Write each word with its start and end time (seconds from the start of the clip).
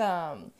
welcome. 0.00 0.52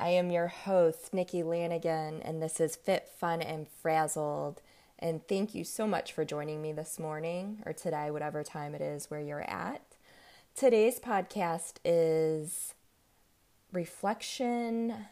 I 0.00 0.08
am 0.08 0.30
your 0.30 0.48
host, 0.48 1.14
Nikki 1.14 1.44
Lanigan, 1.44 2.20
and 2.22 2.42
this 2.42 2.58
is 2.58 2.74
Fit, 2.74 3.08
Fun, 3.18 3.40
and 3.40 3.68
Frazzled. 3.68 4.62
And 4.98 5.26
thank 5.28 5.54
you 5.54 5.62
so 5.62 5.86
much 5.86 6.12
for 6.12 6.24
joining 6.24 6.60
me 6.60 6.72
this 6.72 6.98
morning 6.98 7.62
or 7.64 7.72
today, 7.72 8.10
whatever 8.10 8.42
time 8.42 8.74
it 8.74 8.80
is 8.80 9.08
where 9.08 9.20
you're 9.20 9.48
at. 9.48 9.82
Today's 10.56 10.98
podcast 10.98 11.74
is 11.84 12.74
reflection 13.72 15.06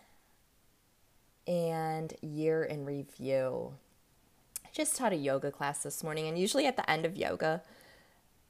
and 1.47 2.15
year 2.21 2.65
in 2.65 2.85
review. 2.85 3.75
I 4.65 4.71
just 4.73 4.97
taught 4.97 5.13
a 5.13 5.17
yoga 5.17 5.53
class 5.53 5.85
this 5.85 6.03
morning, 6.03 6.27
and 6.27 6.37
usually 6.37 6.67
at 6.67 6.77
the 6.77 6.91
end 6.91 7.07
of 7.07 7.17
yoga, 7.17 7.63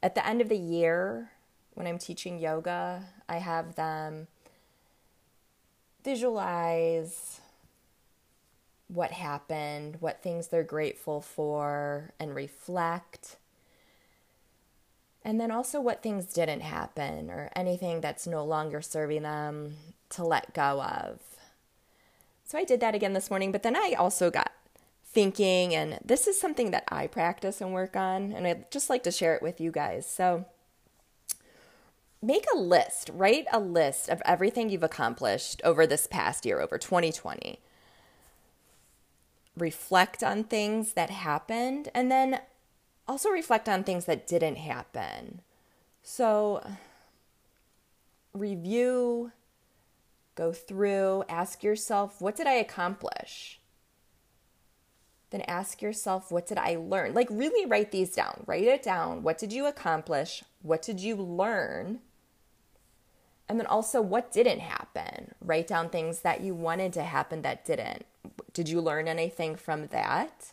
at 0.03 0.15
the 0.15 0.27
end 0.27 0.41
of 0.41 0.49
the 0.49 0.57
year, 0.57 1.33
when 1.75 1.87
I'm 1.87 1.99
teaching 1.99 2.39
yoga, 2.39 3.05
I 3.29 3.39
have 3.39 3.75
them 3.75 4.29
visualize 6.05 7.41
what 8.89 9.13
happened, 9.13 9.97
what 10.01 10.23
things 10.23 10.49
they're 10.49 10.63
grateful 10.63 11.21
for, 11.21 12.11
and 12.19 12.35
reflect. 12.35 13.37
And 15.25 15.39
then 15.41 15.51
also 15.51 15.81
what 15.81 16.03
things 16.03 16.33
didn't 16.33 16.63
happen 16.63 17.31
or 17.31 17.51
anything 17.55 18.01
that's 18.01 18.27
no 18.27 18.45
longer 18.45 18.81
serving 18.81 19.23
them 19.23 19.77
to 20.11 20.25
let 20.25 20.55
go 20.55 20.83
of. 20.83 21.21
So 22.45 22.57
I 22.57 22.65
did 22.65 22.81
that 22.81 22.95
again 22.95 23.13
this 23.13 23.29
morning, 23.29 23.53
but 23.53 23.63
then 23.63 23.77
I 23.77 23.95
also 23.99 24.31
got 24.31 24.53
thinking, 25.05 25.75
and 25.75 25.99
this 26.03 26.27
is 26.27 26.41
something 26.41 26.71
that 26.71 26.85
I 26.89 27.07
practice 27.07 27.61
and 27.61 27.75
work 27.75 27.95
on, 27.95 28.33
and 28.33 28.47
I'd 28.47 28.71
just 28.71 28.89
like 28.89 29.03
to 29.03 29.11
share 29.11 29.35
it 29.35 29.43
with 29.43 29.61
you 29.61 29.71
guys. 29.71 30.09
So 30.09 30.47
make 32.21 32.47
a 32.55 32.59
list, 32.59 33.11
write 33.13 33.47
a 33.53 33.61
list 33.61 34.09
of 34.09 34.23
everything 34.25 34.71
you've 34.71 34.83
accomplished 34.83 35.61
over 35.65 35.87
this 35.87 36.07
past 36.07 36.45
year, 36.45 36.61
over 36.61 36.79
2020. 36.79 37.61
Reflect 39.57 40.23
on 40.23 40.45
things 40.45 40.93
that 40.95 41.11
happened 41.11 41.89
and 41.95 42.11
then 42.11 42.41
also 43.07 43.31
reflect 43.31 43.69
on 43.69 43.83
things 43.85 44.05
that 44.05 44.27
didn't 44.27 44.57
happen. 44.57 45.41
So, 46.03 46.65
review, 48.33 49.33
go 50.35 50.53
through, 50.53 51.25
ask 51.29 51.63
yourself, 51.63 52.21
what 52.21 52.37
did 52.37 52.47
I 52.47 52.55
accomplish? 52.55 53.61
Then 55.31 55.43
ask 55.43 55.83
yourself, 55.83 56.31
what 56.31 56.47
did 56.47 56.59
I 56.59 56.77
learn? 56.77 57.13
Like, 57.13 57.29
really 57.31 57.67
write 57.67 57.93
these 57.93 58.15
down. 58.15 58.45
Write 58.47 58.65
it 58.65 58.83
down. 58.83 59.23
What 59.23 59.37
did 59.39 59.53
you 59.53 59.67
accomplish? 59.67 60.43
What 60.63 60.81
did 60.81 61.01
you 61.01 61.17
learn? 61.17 62.01
And 63.49 63.59
then 63.59 63.67
also, 63.67 64.03
what 64.03 64.31
didn't 64.31 64.61
happen? 64.61 65.35
Write 65.41 65.67
down 65.67 65.89
things 65.89 66.21
that 66.21 66.43
you 66.43 66.55
wanted 66.55 66.93
to 66.95 67.03
happen 67.03 67.43
that 67.43 67.65
didn't. 67.65 68.05
Did 68.53 68.69
you 68.69 68.81
learn 68.81 69.09
anything 69.09 69.57
from 69.57 69.87
that? 69.87 70.53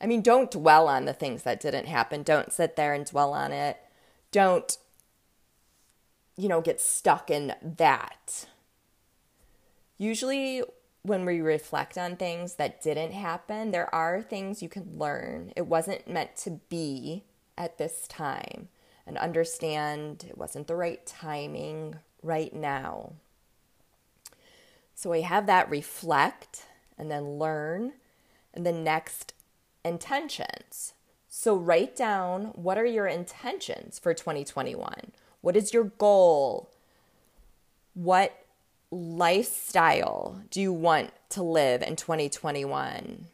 I 0.00 0.06
mean, 0.06 0.22
don't 0.22 0.50
dwell 0.50 0.88
on 0.88 1.04
the 1.04 1.12
things 1.12 1.42
that 1.42 1.60
didn't 1.60 1.86
happen. 1.86 2.22
Don't 2.22 2.52
sit 2.52 2.76
there 2.76 2.94
and 2.94 3.04
dwell 3.04 3.32
on 3.32 3.52
it. 3.52 3.78
Don't, 4.30 4.78
you 6.36 6.48
know, 6.48 6.60
get 6.60 6.80
stuck 6.80 7.28
in 7.28 7.54
that. 7.60 8.46
Usually, 9.98 10.62
when 11.02 11.24
we 11.24 11.40
reflect 11.40 11.98
on 11.98 12.16
things 12.16 12.54
that 12.54 12.80
didn't 12.80 13.12
happen, 13.12 13.72
there 13.72 13.92
are 13.94 14.22
things 14.22 14.62
you 14.62 14.68
can 14.68 14.96
learn. 14.96 15.52
It 15.56 15.66
wasn't 15.66 16.08
meant 16.08 16.36
to 16.38 16.60
be 16.68 17.24
at 17.58 17.78
this 17.78 18.06
time 18.06 18.68
and 19.10 19.18
understand 19.18 20.24
it 20.28 20.38
wasn't 20.38 20.68
the 20.68 20.76
right 20.76 21.04
timing 21.04 21.96
right 22.22 22.54
now. 22.54 23.14
So 24.94 25.10
we 25.10 25.22
have 25.22 25.46
that 25.46 25.68
reflect 25.68 26.66
and 26.96 27.10
then 27.10 27.36
learn, 27.36 27.94
and 28.54 28.64
then 28.64 28.84
next, 28.84 29.34
intentions. 29.84 30.94
So 31.28 31.56
write 31.56 31.96
down 31.96 32.52
what 32.54 32.78
are 32.78 32.86
your 32.86 33.08
intentions 33.08 33.98
for 33.98 34.14
2021? 34.14 35.10
What 35.40 35.56
is 35.56 35.74
your 35.74 35.84
goal? 35.98 36.70
What 37.94 38.44
lifestyle 38.92 40.40
do 40.52 40.60
you 40.60 40.72
want 40.72 41.10
to 41.30 41.42
live 41.42 41.82
in 41.82 41.96
2021? 41.96 43.26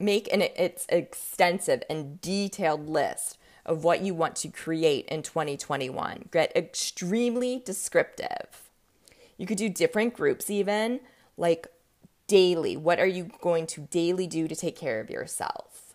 Make 0.00 0.32
an 0.32 0.42
it's 0.56 0.86
extensive 0.88 1.84
and 1.88 2.20
detailed 2.20 2.88
list 2.88 3.38
of 3.66 3.84
what 3.84 4.02
you 4.02 4.14
want 4.14 4.36
to 4.36 4.48
create 4.48 5.06
in 5.06 5.22
2021. 5.22 6.28
Get 6.30 6.56
extremely 6.56 7.62
descriptive. 7.64 8.70
You 9.36 9.46
could 9.46 9.58
do 9.58 9.68
different 9.68 10.14
groups, 10.14 10.50
even 10.50 11.00
like 11.36 11.66
daily. 12.26 12.76
What 12.76 13.00
are 13.00 13.06
you 13.06 13.30
going 13.40 13.66
to 13.68 13.82
daily 13.82 14.26
do 14.26 14.48
to 14.48 14.56
take 14.56 14.76
care 14.76 15.00
of 15.00 15.10
yourself? 15.10 15.94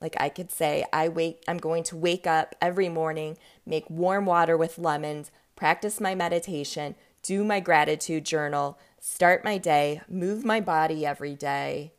Like 0.00 0.16
I 0.18 0.28
could 0.28 0.50
say, 0.50 0.84
I 0.92 1.08
wake, 1.08 1.44
I'm 1.46 1.58
going 1.58 1.84
to 1.84 1.96
wake 1.96 2.26
up 2.26 2.56
every 2.60 2.88
morning, 2.88 3.38
make 3.64 3.88
warm 3.88 4.26
water 4.26 4.56
with 4.56 4.78
lemons, 4.78 5.30
practice 5.54 6.00
my 6.00 6.14
meditation, 6.14 6.96
do 7.22 7.44
my 7.44 7.60
gratitude 7.60 8.24
journal, 8.24 8.78
start 8.98 9.44
my 9.44 9.58
day, 9.58 10.00
move 10.08 10.44
my 10.44 10.60
body 10.60 11.06
every 11.06 11.34
day, 11.34 11.92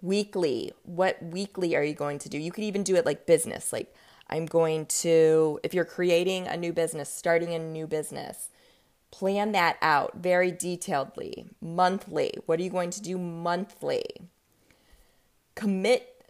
weekly. 0.00 0.72
What 0.84 1.22
weekly 1.22 1.74
are 1.76 1.82
you 1.82 1.94
going 1.94 2.18
to 2.20 2.28
do? 2.28 2.38
You 2.38 2.52
could 2.52 2.64
even 2.64 2.82
do 2.82 2.96
it 2.96 3.06
like 3.06 3.26
business. 3.26 3.72
Like, 3.72 3.94
I'm 4.28 4.46
going 4.46 4.86
to, 4.86 5.60
if 5.62 5.72
you're 5.72 5.84
creating 5.84 6.46
a 6.46 6.56
new 6.56 6.72
business, 6.72 7.12
starting 7.12 7.54
a 7.54 7.58
new 7.58 7.86
business, 7.86 8.48
plan 9.10 9.52
that 9.52 9.78
out 9.80 10.16
very 10.16 10.50
detailedly, 10.50 11.48
monthly. 11.60 12.34
What 12.46 12.58
are 12.58 12.62
you 12.62 12.70
going 12.70 12.90
to 12.90 13.02
do 13.02 13.18
monthly? 13.18 14.04
Commit 15.54 16.24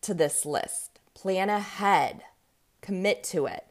to 0.00 0.14
this 0.14 0.46
list, 0.46 1.00
plan 1.14 1.50
ahead, 1.50 2.22
commit 2.80 3.24
to 3.24 3.46
it. 3.46 3.64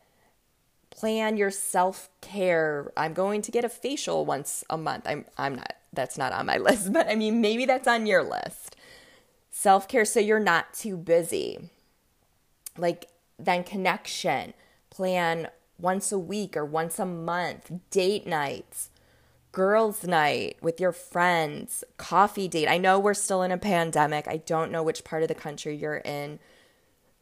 Plan 0.90 1.38
your 1.38 1.52
self 1.52 2.10
care. 2.22 2.92
I'm 2.98 3.14
going 3.14 3.44
to 3.44 3.52
get 3.52 3.64
a 3.64 3.70
facial 3.70 4.26
once 4.26 4.64
a 4.68 4.78
month. 4.78 5.06
I'm, 5.08 5.26
I'm 5.38 5.56
not 5.56 5.77
that's 5.98 6.18
not 6.18 6.32
on 6.32 6.46
my 6.46 6.58
list, 6.58 6.94
but 6.94 7.10
I 7.10 7.16
mean, 7.16 7.42
maybe 7.42 7.66
that's 7.66 7.88
on 7.88 8.06
your 8.06 8.24
list. 8.24 8.78
Self 9.52 9.88
care 9.88 10.06
so 10.06 10.22
you're 10.22 10.40
not 10.40 10.74
too 10.74 10.96
busy. 10.96 11.70
Like, 12.78 13.10
then 13.38 13.64
connection, 13.64 14.54
plan 14.90 15.50
once 15.80 16.12
a 16.12 16.20
week 16.20 16.56
or 16.56 16.64
once 16.66 17.00
a 17.00 17.06
month, 17.06 17.72
date 17.90 18.26
nights, 18.26 18.90
girls' 19.52 20.04
night 20.04 20.58
with 20.62 20.80
your 20.80 20.92
friends, 20.92 21.84
coffee 21.98 22.48
date. 22.48 22.68
I 22.68 22.78
know 22.78 23.00
we're 23.00 23.14
still 23.14 23.42
in 23.42 23.52
a 23.52 23.58
pandemic. 23.58 24.28
I 24.28 24.38
don't 24.38 24.72
know 24.72 24.84
which 24.84 25.04
part 25.04 25.24
of 25.24 25.28
the 25.28 25.36
country 25.36 25.76
you're 25.76 25.98
in. 25.98 26.40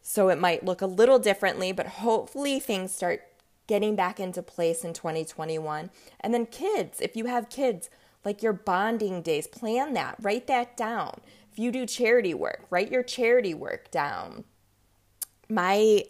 So 0.02 0.30
it 0.30 0.40
might 0.40 0.66
look 0.66 0.82
a 0.82 0.88
little 0.88 1.20
differently, 1.20 1.72
but 1.72 1.88
hopefully 1.88 2.60
things 2.60 2.94
start 2.94 3.24
getting 3.68 3.96
back 3.96 4.20
into 4.20 4.44
place 4.44 4.84
in 4.84 4.94
2021. 4.94 5.90
And 6.20 6.34
then 6.34 6.46
kids, 6.46 7.02
if 7.02 7.16
you 7.16 7.26
have 7.26 7.50
kids, 7.50 7.90
like 8.26 8.44
your 8.44 8.54
bonding 8.54 9.22
days. 9.22 9.48
Plan 9.48 9.94
that, 9.94 10.16
write 10.20 10.48
that 10.48 10.76
down. 10.76 11.22
If 11.52 11.60
you 11.60 11.72
do 11.72 11.86
charity 11.86 12.34
work, 12.34 12.66
write 12.70 12.92
your 12.92 13.04
charity 13.04 13.54
work 13.54 13.92
down. 13.92 14.44
My 15.48 16.04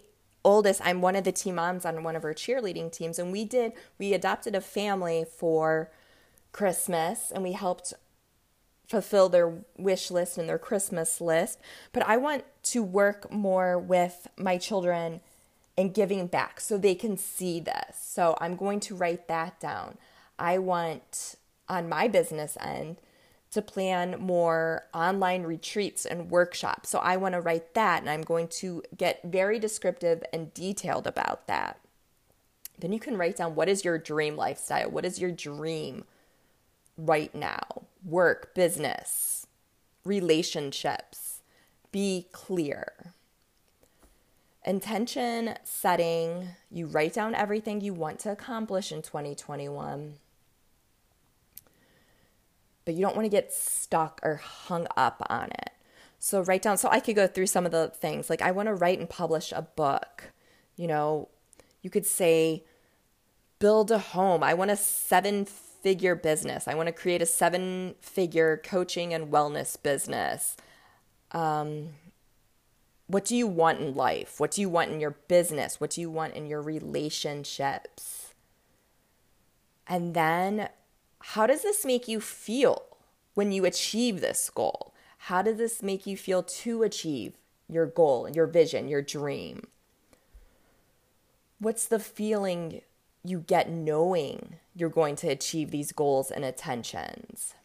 oldest, 0.44 0.82
I'm 0.84 1.02
one 1.02 1.16
of 1.16 1.26
the 1.26 1.32
team 1.32 1.56
moms 1.56 1.86
on 1.86 2.04
one 2.04 2.16
of 2.16 2.24
our 2.24 2.34
cheerleading 2.34 2.92
teams, 2.92 3.20
and 3.20 3.32
we 3.32 3.44
did, 3.46 3.74
we 4.00 4.14
adopted 4.14 4.56
a 4.56 4.62
family 4.62 5.26
for 5.38 5.92
Christmas 6.52 7.32
and 7.32 7.44
we 7.44 7.52
helped 7.52 7.94
fulfill 8.88 9.30
their 9.30 9.66
wish 9.78 10.10
list 10.10 10.38
and 10.38 10.48
their 10.48 10.58
Christmas 10.58 11.20
list. 11.20 11.60
But 11.92 12.08
I 12.08 12.18
want 12.18 12.46
to 12.64 12.82
work 12.82 13.32
more 13.32 13.78
with 13.78 14.28
my 14.38 14.58
children 14.58 15.22
and 15.78 15.94
giving 15.94 16.28
back 16.28 16.62
so 16.62 16.78
they 16.78 16.96
can 16.96 17.18
see 17.18 17.60
this. 17.60 17.98
So 18.00 18.38
I'm 18.40 18.56
going 18.56 18.80
to 18.82 18.96
write 18.96 19.28
that 19.28 19.60
down. 19.60 19.98
I 20.40 20.58
want 20.60 21.36
on 21.68 21.90
my 21.90 22.08
business 22.08 22.58
end 22.62 22.98
to 23.52 23.62
plan 23.62 24.20
more 24.20 24.84
online 24.94 25.44
retreats 25.44 26.06
and 26.06 26.30
workshops. 26.30 26.90
So 26.90 27.00
I 27.00 27.16
want 27.18 27.36
to 27.36 27.42
write 27.42 27.74
that 27.74 28.02
and 28.02 28.10
I'm 28.10 28.22
going 28.22 28.50
to 28.60 28.84
get 28.98 29.22
very 29.24 29.60
descriptive 29.60 30.24
and 30.34 30.54
detailed 30.54 31.08
about 31.08 31.48
that. 31.48 31.80
Then 32.78 32.92
you 32.92 33.00
can 33.00 33.18
write 33.18 33.38
down 33.38 33.56
what 33.56 33.70
is 33.70 33.86
your 33.86 33.98
dream 33.98 34.36
lifestyle? 34.36 34.90
What 34.90 35.06
is 35.06 35.20
your 35.20 35.32
dream 35.32 36.04
right 36.98 37.34
now? 37.34 37.84
Work, 38.04 38.54
business, 38.54 39.48
relationships. 40.04 41.42
Be 41.94 42.28
clear. 42.34 43.14
Intention 44.66 45.56
setting, 45.64 46.50
you 46.70 46.88
write 46.88 47.14
down 47.14 47.36
everything 47.36 47.80
you 47.80 47.94
want 47.94 48.20
to 48.20 48.32
accomplish 48.32 48.92
in 48.92 49.02
2021 49.02 50.16
but 52.86 52.94
you 52.94 53.02
don't 53.02 53.16
want 53.16 53.26
to 53.26 53.30
get 53.30 53.54
stuck 53.54 54.20
or 54.24 54.36
hung 54.36 54.88
up 54.96 55.26
on 55.30 55.50
it. 55.52 55.72
So 56.20 56.42
write 56.42 56.62
down, 56.62 56.78
so 56.78 56.90
I 56.90 57.00
could 57.00 57.16
go 57.16 57.28
through 57.28 57.48
some 57.48 57.66
of 57.66 57.72
the 57.72 57.90
things. 57.90 58.30
Like, 58.30 58.42
I 58.42 58.52
want 58.52 58.68
to 58.68 58.74
write 58.74 59.00
and 59.00 59.10
publish 59.10 59.52
a 59.52 59.62
book. 59.62 60.32
You 60.76 60.88
know, 60.88 61.30
you 61.82 61.90
could 61.90 62.06
say, 62.06 62.64
build 63.60 63.92
a 63.92 64.00
home. 64.00 64.44
I 64.44 64.54
want 64.54 64.72
a 64.72 64.76
seven 64.76 65.46
figure 65.46 66.16
business. 66.16 66.68
I 66.68 66.74
want 66.74 66.88
to 66.88 66.94
create 66.94 67.22
a 67.22 67.28
seven 67.28 67.96
figure 68.02 68.62
coaching 68.64 69.14
and 69.14 69.32
wellness 69.32 69.82
business. 69.82 70.58
Um, 71.32 71.90
what 73.08 73.26
do 73.26 73.36
you 73.36 73.46
want 73.46 73.80
in 73.82 73.94
life? 73.94 74.40
What 74.40 74.52
do 74.52 74.62
you 74.62 74.70
want 74.70 74.92
in 74.92 75.00
your 75.00 75.18
business? 75.28 75.80
What 75.80 75.92
do 75.92 76.02
you 76.02 76.10
want 76.10 76.34
in 76.34 76.48
your 76.48 76.62
relationships? 76.62 78.34
And 79.88 80.16
then, 80.16 80.70
how 81.30 81.48
does 81.48 81.64
this 81.64 81.84
make 81.84 82.08
you 82.08 82.22
feel 82.22 82.84
when 83.34 83.52
you 83.52 83.66
achieve 83.66 84.22
this 84.22 84.50
goal? 84.50 84.94
How 85.18 85.42
does 85.42 85.58
this 85.58 85.82
make 85.82 86.06
you 86.06 86.16
feel 86.16 86.44
to 86.44 86.84
achieve 86.84 87.34
your 87.68 87.88
goal, 87.88 88.30
your 88.30 88.46
vision, 88.46 88.88
your 88.88 89.02
dream? 89.02 89.68
What's 91.60 91.88
the 91.88 92.00
feeling 92.00 92.82
you 93.24 93.40
get 93.40 93.70
knowing 93.70 94.58
you're 94.76 94.88
going 94.88 95.16
to 95.18 95.28
achieve 95.28 95.72
these 95.72 95.92
goals 95.92 96.30
and 96.30 96.46
intentions? 96.46 97.56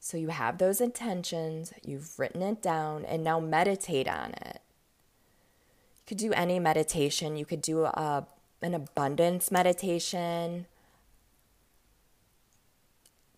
So 0.00 0.16
you 0.16 0.28
have 0.28 0.56
those 0.56 0.80
intentions, 0.80 1.72
you've 1.84 2.18
written 2.18 2.40
it 2.40 2.62
down, 2.62 3.04
and 3.04 3.22
now 3.22 3.38
meditate 3.38 4.08
on 4.08 4.30
it. 4.30 4.62
You 5.98 6.04
could 6.06 6.18
do 6.18 6.32
any 6.32 6.58
meditation. 6.58 7.36
You 7.36 7.44
could 7.44 7.60
do 7.60 7.84
a, 7.84 8.26
an 8.62 8.74
abundance 8.74 9.50
meditation. 9.50 10.64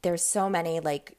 There's 0.03 0.25
so 0.25 0.49
many 0.49 0.81
like 0.81 1.17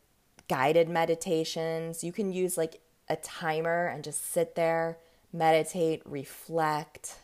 guided 0.48 0.90
meditations. 0.90 2.04
You 2.04 2.12
can 2.12 2.32
use 2.34 2.58
like 2.58 2.82
a 3.08 3.16
timer 3.16 3.88
and 3.88 4.04
just 4.04 4.32
sit 4.32 4.56
there, 4.56 4.98
meditate, 5.32 6.02
reflect. 6.06 7.20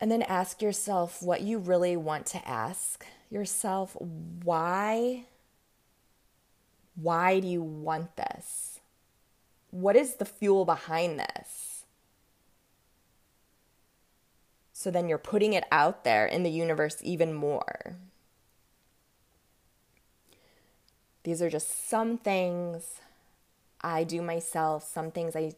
And 0.00 0.10
then 0.10 0.22
ask 0.22 0.60
yourself 0.60 1.22
what 1.22 1.42
you 1.42 1.58
really 1.58 1.96
want 1.96 2.26
to 2.26 2.48
ask 2.48 3.06
yourself 3.30 3.96
why 4.00 5.24
why 6.94 7.40
do 7.40 7.48
you 7.48 7.62
want 7.62 8.16
this? 8.16 8.80
What 9.70 9.96
is 9.96 10.14
the 10.14 10.24
fuel 10.24 10.64
behind 10.64 11.18
this? 11.18 11.73
So 14.84 14.90
then 14.90 15.08
you're 15.08 15.16
putting 15.16 15.54
it 15.54 15.64
out 15.72 16.04
there 16.04 16.26
in 16.26 16.42
the 16.42 16.50
universe 16.50 16.98
even 17.00 17.32
more. 17.32 17.96
These 21.22 21.40
are 21.40 21.48
just 21.48 21.88
some 21.88 22.18
things 22.18 23.00
I 23.80 24.04
do 24.04 24.20
myself, 24.20 24.84
some 24.84 25.10
things 25.10 25.34
I 25.34 25.52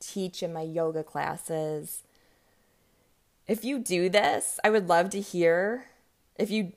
teach 0.00 0.42
in 0.42 0.54
my 0.54 0.62
yoga 0.62 1.04
classes. 1.04 2.04
If 3.46 3.66
you 3.66 3.78
do 3.80 4.08
this, 4.08 4.58
I 4.64 4.70
would 4.70 4.88
love 4.88 5.10
to 5.10 5.20
hear. 5.20 5.84
If 6.36 6.50
you 6.50 6.72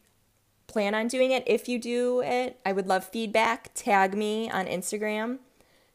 plan 0.68 0.96
on 0.96 1.08
doing 1.08 1.32
it. 1.32 1.44
If 1.48 1.70
you 1.70 1.80
do 1.80 2.20
it, 2.20 2.60
I 2.66 2.74
would 2.74 2.88
love 2.88 3.06
feedback. 3.06 3.72
Tag 3.76 4.14
me 4.14 4.52
on 4.52 4.66
Instagram. 4.66 5.38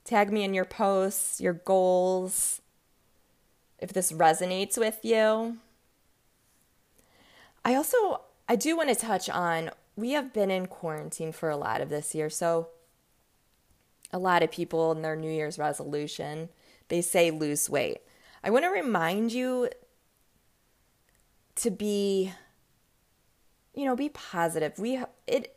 Tag 0.04 0.32
me 0.32 0.42
in 0.42 0.54
your 0.54 0.64
posts, 0.64 1.38
your 1.38 1.52
goals, 1.52 2.62
if 3.78 3.92
this 3.92 4.10
resonates 4.10 4.78
with 4.78 5.00
you. 5.02 5.58
I 7.68 7.74
also 7.74 8.22
I 8.48 8.56
do 8.56 8.78
want 8.78 8.88
to 8.88 8.94
touch 8.94 9.28
on 9.28 9.70
we 9.94 10.12
have 10.12 10.32
been 10.32 10.50
in 10.50 10.68
quarantine 10.68 11.32
for 11.32 11.50
a 11.50 11.56
lot 11.58 11.82
of 11.82 11.90
this 11.90 12.14
year. 12.14 12.30
So 12.30 12.68
a 14.10 14.18
lot 14.18 14.42
of 14.42 14.50
people 14.50 14.90
in 14.92 15.02
their 15.02 15.14
New 15.14 15.30
Year's 15.30 15.58
resolution, 15.58 16.48
they 16.88 17.02
say 17.02 17.30
lose 17.30 17.68
weight. 17.68 17.98
I 18.42 18.48
want 18.48 18.64
to 18.64 18.70
remind 18.70 19.32
you 19.32 19.68
to 21.56 21.70
be 21.70 22.32
you 23.74 23.84
know, 23.84 23.94
be 23.94 24.08
positive. 24.08 24.78
We 24.78 25.02
it 25.26 25.54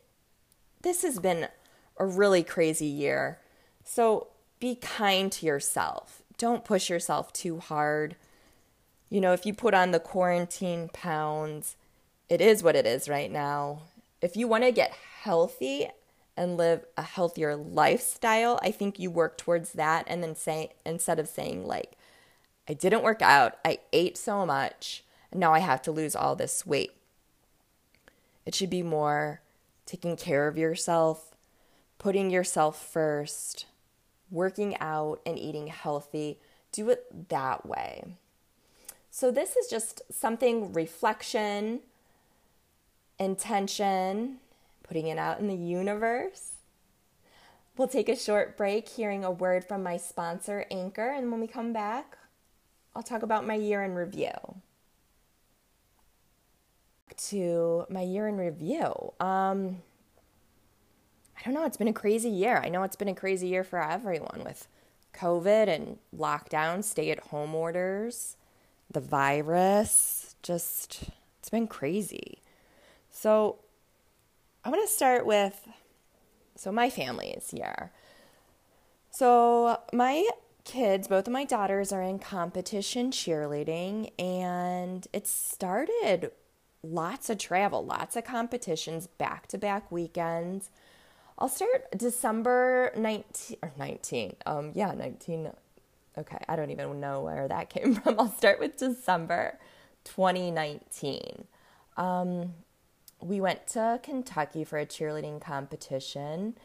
this 0.82 1.00
has 1.00 1.18
been 1.18 1.48
a 1.96 2.04
really 2.04 2.42
crazy 2.42 2.84
year. 2.84 3.38
So 3.84 4.28
be 4.60 4.74
kind 4.74 5.32
to 5.32 5.46
yourself. 5.46 6.22
Don't 6.36 6.62
push 6.62 6.90
yourself 6.90 7.32
too 7.32 7.58
hard. 7.58 8.16
You 9.08 9.22
know, 9.22 9.32
if 9.32 9.46
you 9.46 9.54
put 9.54 9.72
on 9.72 9.92
the 9.92 10.00
quarantine 10.00 10.90
pounds, 10.92 11.76
it 12.32 12.40
is 12.40 12.62
what 12.62 12.76
it 12.76 12.86
is 12.86 13.10
right 13.10 13.30
now. 13.30 13.82
If 14.22 14.38
you 14.38 14.48
want 14.48 14.64
to 14.64 14.72
get 14.72 14.96
healthy 15.20 15.88
and 16.34 16.56
live 16.56 16.82
a 16.96 17.02
healthier 17.02 17.54
lifestyle, 17.54 18.58
I 18.62 18.70
think 18.70 18.98
you 18.98 19.10
work 19.10 19.36
towards 19.36 19.74
that 19.74 20.06
and 20.06 20.22
then 20.22 20.34
say 20.34 20.70
instead 20.86 21.18
of 21.18 21.28
saying 21.28 21.66
like 21.66 21.92
I 22.66 22.72
didn't 22.72 23.02
work 23.02 23.20
out, 23.20 23.58
I 23.66 23.80
ate 23.92 24.16
so 24.16 24.46
much, 24.46 25.04
and 25.30 25.40
now 25.40 25.52
I 25.52 25.58
have 25.58 25.82
to 25.82 25.92
lose 25.92 26.16
all 26.16 26.34
this 26.34 26.64
weight. 26.64 26.92
It 28.46 28.54
should 28.54 28.70
be 28.70 28.82
more 28.82 29.42
taking 29.84 30.16
care 30.16 30.48
of 30.48 30.56
yourself, 30.56 31.36
putting 31.98 32.30
yourself 32.30 32.82
first, 32.82 33.66
working 34.30 34.74
out 34.80 35.20
and 35.26 35.38
eating 35.38 35.66
healthy. 35.66 36.38
Do 36.70 36.88
it 36.88 37.28
that 37.28 37.66
way. 37.66 38.16
So, 39.10 39.30
this 39.30 39.54
is 39.54 39.66
just 39.66 40.00
something 40.10 40.72
reflection, 40.72 41.80
intention, 43.18 44.38
putting 44.82 45.06
it 45.06 45.18
out 45.18 45.40
in 45.40 45.48
the 45.48 45.54
universe. 45.54 46.52
We'll 47.76 47.88
take 47.88 48.08
a 48.08 48.16
short 48.16 48.56
break, 48.56 48.88
hearing 48.88 49.24
a 49.24 49.30
word 49.30 49.64
from 49.64 49.82
my 49.82 49.96
sponsor, 49.96 50.66
Anchor, 50.70 51.10
and 51.10 51.30
when 51.30 51.40
we 51.40 51.46
come 51.46 51.72
back, 51.72 52.18
I'll 52.94 53.02
talk 53.02 53.22
about 53.22 53.46
my 53.46 53.54
year 53.54 53.82
in 53.82 53.94
review 53.94 54.60
to 57.16 57.86
my 57.88 58.02
year 58.02 58.28
in 58.28 58.36
review. 58.36 59.12
Um, 59.20 59.82
I 61.38 61.42
don't 61.44 61.54
know. 61.54 61.64
It's 61.64 61.76
been 61.76 61.88
a 61.88 61.92
crazy 61.92 62.28
year. 62.28 62.58
I 62.58 62.68
know 62.68 62.82
it's 62.82 62.96
been 62.96 63.08
a 63.08 63.14
crazy 63.14 63.48
year 63.48 63.64
for 63.64 63.82
everyone 63.82 64.42
with 64.44 64.68
COVID 65.14 65.68
and 65.68 65.98
lockdown, 66.16 66.82
stay 66.82 67.10
at 67.10 67.20
home 67.20 67.54
orders, 67.54 68.36
the 68.90 69.00
virus. 69.00 70.36
Just, 70.42 71.10
it's 71.38 71.50
been 71.50 71.66
crazy. 71.66 72.41
So, 73.12 73.58
I 74.64 74.70
want 74.70 74.82
to 74.82 74.92
start 74.92 75.26
with 75.26 75.68
so 76.56 76.72
my 76.72 76.90
family's 76.90 77.50
here. 77.50 77.92
So, 79.10 79.78
my 79.92 80.28
kids, 80.64 81.08
both 81.08 81.26
of 81.26 81.32
my 81.32 81.44
daughters 81.44 81.92
are 81.92 82.02
in 82.02 82.18
competition 82.18 83.10
cheerleading, 83.10 84.10
and 84.18 85.06
it 85.12 85.26
started 85.26 86.32
lots 86.82 87.30
of 87.30 87.38
travel, 87.38 87.84
lots 87.84 88.16
of 88.16 88.24
competitions, 88.24 89.06
back 89.06 89.46
to 89.48 89.58
back 89.58 89.90
weekends. 89.92 90.70
I'll 91.38 91.48
start 91.48 91.90
December 91.96 92.92
19 92.96 93.56
or 93.62 93.72
19. 93.78 94.36
Um 94.46 94.72
yeah, 94.74 94.92
19. 94.92 95.50
Okay, 96.18 96.38
I 96.48 96.56
don't 96.56 96.70
even 96.70 97.00
know 97.00 97.22
where 97.22 97.48
that 97.48 97.70
came 97.74 97.94
from. 97.94 98.18
I'll 98.18 98.32
start 98.32 98.60
with 98.60 98.76
December 98.76 99.58
2019. 100.04 101.44
Um 101.96 102.54
we 103.22 103.40
went 103.40 103.66
to 103.68 104.00
Kentucky 104.02 104.64
for 104.64 104.78
a 104.78 104.86
cheerleading 104.86 105.40
competition. 105.40 106.56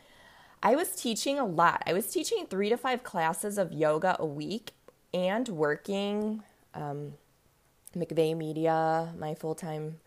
I 0.64 0.76
was 0.76 0.96
teaching 0.96 1.38
a 1.38 1.46
lot. 1.46 1.84
I 1.86 1.94
was 1.94 2.08
teaching 2.08 2.48
3 2.48 2.70
to 2.70 2.78
5 2.78 3.04
classes 3.04 3.58
of 3.58 3.72
yoga 3.72 4.16
a 4.20 4.26
week 4.26 4.72
and 5.14 5.48
working 5.48 6.44
um 6.74 7.14
McVeigh 7.96 8.36
Media, 8.36 9.14
my 9.18 9.34
full 9.34 9.56
time 9.56 10.00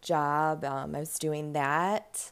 job. 0.00 0.64
Um, 0.64 0.94
I 0.94 1.00
was 1.00 1.18
doing 1.18 1.52
that. 1.52 2.30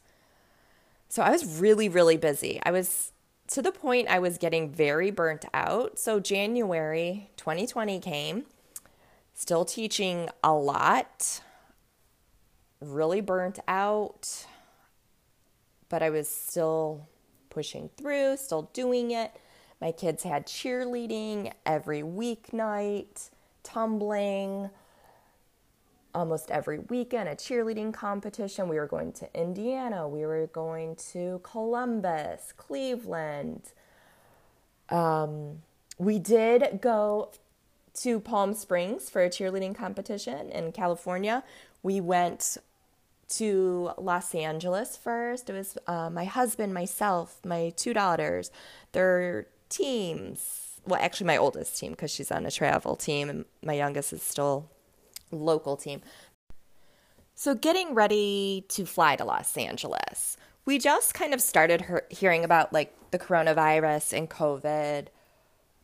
So 1.08 1.22
I 1.22 1.30
was 1.30 1.60
really, 1.60 1.88
really 1.88 2.16
busy. 2.16 2.60
I 2.62 2.70
was 2.70 3.12
to 3.48 3.60
the 3.60 3.72
point 3.72 4.08
I 4.08 4.18
was 4.18 4.38
getting 4.38 4.70
very 4.70 5.10
burnt 5.10 5.44
out. 5.52 5.98
So 5.98 6.20
January 6.20 7.30
2020 7.36 8.00
came, 8.00 8.44
still 9.34 9.64
teaching 9.64 10.30
a 10.42 10.54
lot, 10.54 11.42
really 12.82 13.20
burnt 13.20 13.58
out, 13.68 14.46
but 15.88 16.02
I 16.02 16.10
was 16.10 16.28
still 16.28 17.08
pushing 17.50 17.90
through, 17.96 18.36
still 18.36 18.70
doing 18.72 19.10
it. 19.10 19.32
My 19.80 19.92
kids 19.92 20.22
had 20.22 20.46
cheerleading 20.46 21.52
every 21.66 22.02
weeknight, 22.02 23.30
tumbling, 23.62 24.70
almost 26.14 26.50
every 26.50 26.78
weekend 26.78 27.28
a 27.28 27.34
cheerleading 27.34 27.92
competition. 27.92 28.68
We 28.68 28.76
were 28.76 28.86
going 28.86 29.12
to 29.14 29.28
Indiana, 29.34 30.08
we 30.08 30.24
were 30.26 30.46
going 30.48 30.96
to 31.12 31.40
Columbus, 31.42 32.52
Cleveland. 32.56 33.62
Um, 34.88 35.62
we 35.98 36.18
did 36.18 36.80
go 36.80 37.30
to 37.94 38.20
Palm 38.20 38.54
Springs 38.54 39.10
for 39.10 39.22
a 39.22 39.28
cheerleading 39.28 39.74
competition 39.74 40.50
in 40.50 40.72
California. 40.72 41.44
We 41.82 42.00
went 42.00 42.58
to 43.38 43.92
Los 43.98 44.34
Angeles 44.34 44.96
first. 44.96 45.48
It 45.48 45.54
was 45.54 45.78
uh, 45.86 46.10
my 46.10 46.24
husband, 46.24 46.74
myself, 46.74 47.40
my 47.44 47.72
two 47.76 47.94
daughters, 47.94 48.50
their 48.92 49.46
teams, 49.68 50.80
well, 50.86 51.00
actually, 51.00 51.26
my 51.26 51.36
oldest 51.36 51.78
team 51.78 51.92
because 51.92 52.10
she's 52.10 52.30
on 52.30 52.44
a 52.44 52.50
travel 52.50 52.96
team, 52.96 53.30
and 53.30 53.44
my 53.62 53.74
youngest 53.74 54.12
is 54.12 54.22
still 54.22 54.70
local 55.30 55.76
team. 55.76 56.02
So, 57.34 57.54
getting 57.54 57.94
ready 57.94 58.64
to 58.68 58.84
fly 58.84 59.16
to 59.16 59.24
Los 59.24 59.56
Angeles, 59.56 60.36
we 60.64 60.78
just 60.78 61.14
kind 61.14 61.32
of 61.34 61.40
started 61.40 61.84
hearing 62.10 62.44
about 62.44 62.72
like 62.72 62.94
the 63.10 63.18
coronavirus 63.18 64.16
and 64.16 64.28
COVID, 64.28 65.06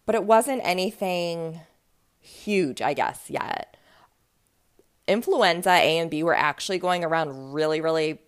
but 0.05 0.15
it 0.15 0.25
wasn't 0.25 0.61
anything 0.65 1.61
huge, 2.21 2.83
I 2.83 2.95
guess, 2.95 3.31
yet. 3.31 3.77
Influenza 5.09 5.71
A 5.71 5.99
and 5.99 6.11
B 6.11 6.23
were 6.23 6.37
actually 6.37 6.79
going 6.79 7.03
around 7.03 7.53
really, 7.53 7.81
really 7.81 8.21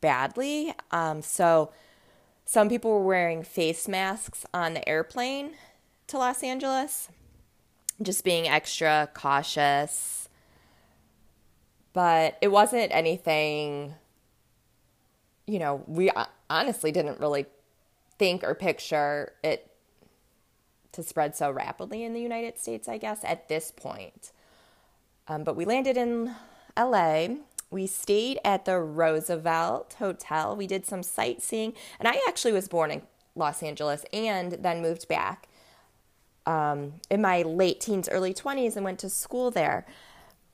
badly. 0.00 0.74
Um, 0.90 1.22
so, 1.22 1.70
some 2.44 2.68
people 2.68 2.90
were 2.90 3.04
wearing 3.04 3.42
face 3.42 3.88
masks 3.88 4.44
on 4.52 4.74
the 4.74 4.86
airplane 4.86 5.52
to 6.08 6.18
Los 6.18 6.42
Angeles, 6.42 7.08
just 8.02 8.24
being 8.24 8.46
extra 8.46 9.08
cautious. 9.14 10.28
But 11.94 12.36
it 12.42 12.48
wasn't 12.48 12.92
anything, 12.92 13.94
you 15.46 15.58
know, 15.58 15.84
we 15.86 16.10
honestly 16.50 16.90
didn't 16.90 17.20
really 17.20 17.46
think 18.18 18.42
or 18.44 18.54
picture 18.54 19.32
it 19.42 19.70
to 20.92 21.02
spread 21.02 21.34
so 21.36 21.50
rapidly 21.50 22.04
in 22.04 22.12
the 22.12 22.20
United 22.20 22.58
States, 22.58 22.88
I 22.88 22.98
guess, 22.98 23.24
at 23.24 23.48
this 23.48 23.70
point. 23.70 24.32
Um, 25.26 25.44
but 25.44 25.56
we 25.56 25.64
landed 25.64 25.96
in 25.96 26.34
LA 26.78 27.28
we 27.74 27.88
stayed 27.88 28.38
at 28.44 28.64
the 28.64 28.78
Roosevelt 28.78 29.96
Hotel. 29.98 30.54
We 30.54 30.68
did 30.68 30.86
some 30.86 31.02
sightseeing, 31.02 31.74
and 31.98 32.06
I 32.06 32.20
actually 32.28 32.52
was 32.52 32.68
born 32.68 32.92
in 32.92 33.02
Los 33.34 33.64
Angeles 33.64 34.04
and 34.12 34.52
then 34.52 34.80
moved 34.80 35.08
back 35.08 35.48
um, 36.46 36.94
in 37.10 37.20
my 37.20 37.42
late 37.42 37.80
teens, 37.80 38.08
early 38.08 38.32
20s, 38.32 38.76
and 38.76 38.84
went 38.84 39.00
to 39.00 39.10
school 39.10 39.50
there. 39.50 39.84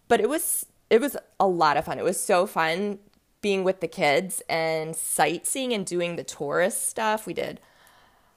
But 0.08 0.20
it 0.20 0.30
was 0.30 0.64
it 0.88 1.00
was 1.00 1.16
a 1.38 1.46
lot 1.46 1.76
of 1.76 1.84
fun. 1.84 1.98
It 1.98 2.04
was 2.04 2.18
so 2.18 2.46
fun 2.46 2.98
being 3.42 3.64
with 3.64 3.80
the 3.80 3.88
kids 3.88 4.42
and 4.48 4.96
sightseeing 4.96 5.72
and 5.72 5.84
doing 5.84 6.16
the 6.16 6.24
tourist 6.24 6.88
stuff. 6.88 7.26
We 7.26 7.34
did 7.34 7.60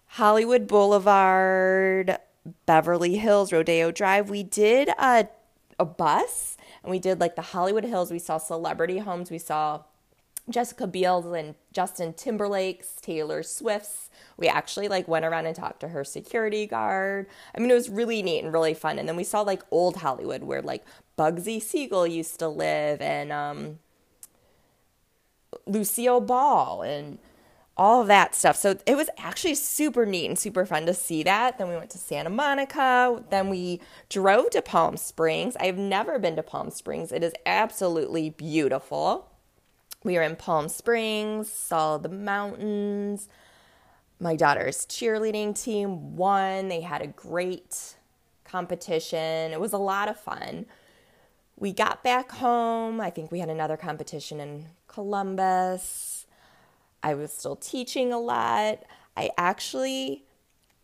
Hollywood 0.07 0.67
Boulevard, 0.67 2.17
Beverly 2.65 3.15
Hills, 3.15 3.53
Rodeo 3.53 3.91
Drive. 3.91 4.29
We 4.29 4.43
did 4.43 4.89
a 4.99 5.29
a 5.79 5.85
bus 5.85 6.57
and 6.83 6.91
we 6.91 6.99
did 6.99 7.19
like 7.19 7.35
the 7.35 7.41
Hollywood 7.41 7.85
Hills. 7.85 8.11
We 8.11 8.19
saw 8.19 8.37
celebrity 8.37 8.99
homes. 8.99 9.31
We 9.31 9.37
saw 9.37 9.83
Jessica 10.49 10.85
Biel's 10.85 11.25
and 11.25 11.55
Justin 11.71 12.13
Timberlake's, 12.13 12.95
Taylor 13.01 13.43
Swift's. 13.43 14.09
We 14.35 14.47
actually 14.47 14.89
like 14.89 15.07
went 15.07 15.23
around 15.23 15.45
and 15.45 15.55
talked 15.55 15.79
to 15.81 15.87
her 15.89 16.03
security 16.03 16.65
guard. 16.67 17.27
I 17.55 17.59
mean, 17.59 17.71
it 17.71 17.75
was 17.75 17.89
really 17.89 18.21
neat 18.21 18.43
and 18.43 18.51
really 18.51 18.73
fun. 18.73 18.99
And 18.99 19.07
then 19.07 19.15
we 19.15 19.23
saw 19.23 19.41
like 19.41 19.63
old 19.71 19.97
Hollywood 19.97 20.43
where 20.43 20.61
like 20.61 20.83
Bugsy 21.17 21.61
Siegel 21.61 22.05
used 22.05 22.39
to 22.39 22.49
live 22.49 23.01
and 23.01 23.31
um, 23.31 23.79
Lucille 25.65 26.19
Ball 26.19 26.81
and 26.81 27.19
all 27.75 28.03
that 28.03 28.35
stuff. 28.35 28.55
So 28.55 28.77
it 28.85 28.95
was 28.95 29.09
actually 29.17 29.55
super 29.55 30.05
neat 30.05 30.27
and 30.27 30.37
super 30.37 30.65
fun 30.65 30.85
to 30.85 30.93
see 30.93 31.23
that. 31.23 31.57
Then 31.57 31.69
we 31.69 31.75
went 31.75 31.89
to 31.91 31.97
Santa 31.97 32.29
Monica. 32.29 33.23
Then 33.29 33.49
we 33.49 33.81
drove 34.09 34.51
to 34.51 34.61
Palm 34.61 34.95
Springs. 34.95 35.55
I've 35.59 35.77
never 35.77 36.19
been 36.19 36.35
to 36.35 36.43
Palm 36.43 36.69
Springs. 36.69 37.11
It 37.11 37.23
is 37.23 37.33
absolutely 37.45 38.29
beautiful. 38.29 39.29
We 40.03 40.15
were 40.15 40.21
in 40.21 40.35
Palm 40.35 40.69
Springs, 40.69 41.49
saw 41.49 41.97
the 41.97 42.09
mountains. 42.09 43.27
My 44.19 44.35
daughter's 44.35 44.85
cheerleading 44.85 45.59
team 45.59 46.15
won. 46.15 46.67
They 46.67 46.81
had 46.81 47.01
a 47.01 47.07
great 47.07 47.95
competition. 48.43 49.51
It 49.51 49.59
was 49.59 49.73
a 49.73 49.77
lot 49.77 50.09
of 50.09 50.19
fun. 50.19 50.67
We 51.57 51.71
got 51.71 52.03
back 52.03 52.31
home. 52.31 53.01
I 53.01 53.09
think 53.09 53.31
we 53.31 53.39
had 53.39 53.49
another 53.49 53.77
competition 53.77 54.39
in 54.39 54.65
Columbus 54.87 56.22
I 57.03 57.13
was 57.13 57.33
still 57.33 57.57
teaching 57.57 58.13
a 58.13 58.19
lot. 58.19 58.83
I 59.15 59.29
actually 59.37 60.23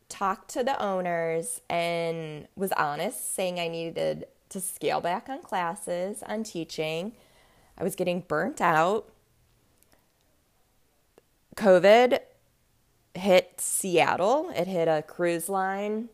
talked 0.10 0.50
to 0.52 0.64
the 0.64 0.80
owners 0.82 1.62
and 1.70 2.48
was 2.56 2.74
honest, 2.74 3.34
saying 3.34 3.60
I 3.60 3.70
needed 3.70 4.26
to 4.50 4.60
scale 4.60 5.00
back 5.00 5.30
on 5.30 5.42
classes, 5.42 6.22
on 6.24 6.44
teaching. 6.44 7.14
I 7.78 7.84
was 7.84 7.96
getting 7.96 8.22
burnt 8.22 8.60
out. 8.60 9.10
COVID 11.56 12.20
hit 13.16 13.54
Seattle, 13.58 14.52
it 14.56 14.68
hit 14.68 14.88
a 14.88 15.02
cruise 15.02 15.50
line. 15.50 16.10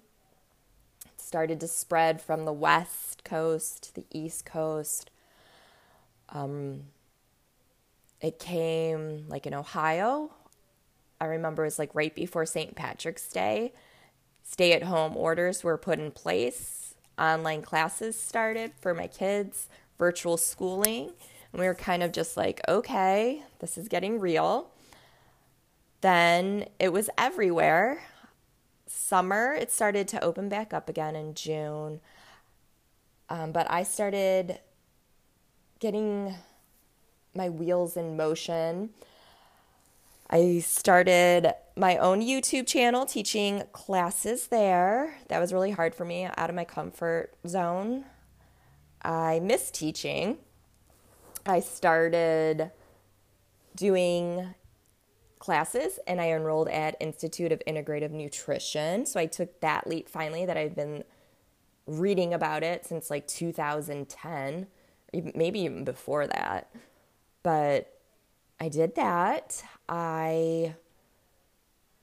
It 1.05 1.21
started 1.21 1.59
to 1.61 1.67
spread 1.67 2.21
from 2.21 2.45
the 2.45 2.53
west 2.53 3.23
coast 3.23 3.83
to 3.83 3.95
the 3.95 4.05
east 4.11 4.45
coast. 4.45 5.09
Um, 6.29 6.85
it 8.21 8.39
came 8.39 9.25
like 9.27 9.45
in 9.45 9.53
Ohio. 9.53 10.31
I 11.19 11.25
remember 11.25 11.63
it 11.63 11.67
was 11.67 11.79
like 11.79 11.93
right 11.93 12.13
before 12.13 12.45
St. 12.45 12.75
Patrick's 12.75 13.27
Day. 13.29 13.73
Stay 14.43 14.73
at 14.73 14.83
home 14.83 15.15
orders 15.17 15.63
were 15.63 15.77
put 15.77 15.99
in 15.99 16.11
place. 16.11 16.95
Online 17.17 17.61
classes 17.61 18.19
started 18.19 18.71
for 18.79 18.93
my 18.93 19.07
kids, 19.07 19.69
virtual 19.97 20.37
schooling. 20.37 21.11
And 21.51 21.61
we 21.61 21.67
were 21.67 21.75
kind 21.75 22.03
of 22.03 22.11
just 22.11 22.35
like, 22.35 22.61
okay, 22.67 23.43
this 23.59 23.77
is 23.77 23.87
getting 23.87 24.19
real. 24.19 24.69
Then 26.01 26.65
it 26.79 26.91
was 26.91 27.09
everywhere. 27.17 28.03
Summer, 28.87 29.53
it 29.53 29.71
started 29.71 30.07
to 30.09 30.23
open 30.23 30.49
back 30.49 30.73
up 30.73 30.89
again 30.89 31.15
in 31.15 31.33
June. 31.33 32.01
Um, 33.29 33.51
but 33.51 33.69
I 33.71 33.83
started 33.83 34.59
getting 35.79 36.35
my 37.35 37.49
wheels 37.49 37.97
in 37.97 38.17
motion. 38.17 38.91
I 40.29 40.59
started 40.59 41.53
my 41.77 41.97
own 41.97 42.21
YouTube 42.21 42.65
channel 42.65 43.05
teaching 43.05 43.63
classes 43.71 44.47
there. 44.47 45.17
That 45.27 45.39
was 45.39 45.53
really 45.53 45.71
hard 45.71 45.93
for 45.93 46.05
me, 46.05 46.25
out 46.25 46.49
of 46.49 46.55
my 46.55 46.65
comfort 46.65 47.33
zone. 47.47 48.05
I 49.03 49.39
miss 49.39 49.69
teaching. 49.69 50.39
I 51.45 51.59
started 51.59 52.71
doing 53.75 54.55
classes 55.37 55.99
and 56.07 56.19
I 56.19 56.31
enrolled 56.31 56.69
at 56.69 56.97
Institute 56.99 57.51
of 57.51 57.61
Integrative 57.67 58.09
Nutrition. 58.09 59.05
So 59.05 59.19
I 59.19 59.27
took 59.27 59.59
that 59.61 59.85
leap 59.85 60.09
finally 60.09 60.45
that 60.47 60.57
I've 60.57 60.75
been 60.75 61.03
reading 61.85 62.33
about 62.33 62.63
it 62.63 62.83
since 62.83 63.11
like 63.11 63.27
2010, 63.27 64.65
maybe 65.35 65.59
even 65.59 65.83
before 65.83 66.25
that. 66.25 66.71
But 67.45 67.93
I 68.59 68.69
did 68.69 68.95
that. 68.95 69.63
I 69.87 70.73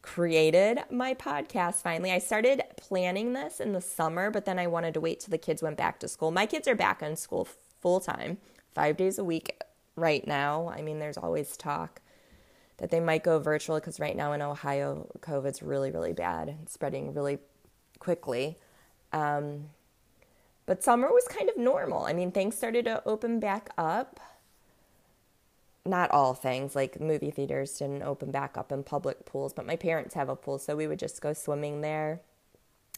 created 0.00 0.78
my 0.88 1.14
podcast 1.14 1.82
finally. 1.82 2.12
I 2.12 2.20
started 2.20 2.62
planning 2.76 3.32
this 3.32 3.58
in 3.58 3.72
the 3.72 3.80
summer, 3.80 4.30
but 4.30 4.44
then 4.44 4.60
I 4.60 4.68
wanted 4.68 4.94
to 4.94 5.00
wait 5.00 5.18
till 5.18 5.32
the 5.32 5.38
kids 5.38 5.60
went 5.60 5.76
back 5.76 5.98
to 5.98 6.06
school. 6.06 6.30
My 6.30 6.46
kids 6.46 6.68
are 6.68 6.76
back 6.76 7.02
in 7.02 7.16
school 7.16 7.48
full 7.80 7.98
time, 7.98 8.38
five 8.72 8.96
days 8.96 9.18
a 9.18 9.24
week 9.24 9.60
right 9.96 10.24
now. 10.28 10.68
I 10.68 10.80
mean, 10.80 11.00
there's 11.00 11.18
always 11.18 11.56
talk 11.56 12.00
that 12.76 12.92
they 12.92 13.00
might 13.00 13.24
go 13.24 13.40
virtual 13.40 13.80
because 13.80 13.98
right 13.98 14.16
now 14.16 14.32
in 14.34 14.42
Ohio, 14.42 15.10
COVID's 15.22 15.60
really, 15.60 15.90
really 15.90 16.12
bad 16.12 16.56
spreading 16.68 17.14
really 17.14 17.38
quickly. 17.98 18.58
Um, 19.12 19.70
but 20.66 20.84
summer 20.84 21.08
was 21.08 21.26
kind 21.26 21.50
of 21.50 21.56
normal. 21.56 22.04
I 22.04 22.12
mean, 22.12 22.30
things 22.30 22.56
started 22.56 22.84
to 22.84 23.02
open 23.04 23.40
back 23.40 23.70
up 23.76 24.20
not 25.84 26.10
all 26.12 26.34
things 26.34 26.76
like 26.76 27.00
movie 27.00 27.30
theaters 27.30 27.78
didn't 27.78 28.02
open 28.02 28.30
back 28.30 28.56
up 28.56 28.70
in 28.70 28.84
public 28.84 29.24
pools 29.24 29.52
but 29.52 29.66
my 29.66 29.74
parents 29.76 30.14
have 30.14 30.28
a 30.28 30.36
pool 30.36 30.58
so 30.58 30.76
we 30.76 30.86
would 30.86 30.98
just 30.98 31.20
go 31.20 31.32
swimming 31.32 31.80
there. 31.80 32.20